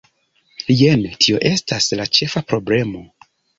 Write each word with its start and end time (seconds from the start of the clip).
Jen 0.79 1.03
tio 1.25 1.43
estas 1.51 1.91
la 2.01 2.09
ĉefa 2.19 2.45
problemo". 2.55 3.07